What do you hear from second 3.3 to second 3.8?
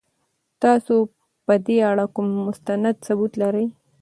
لرئ؟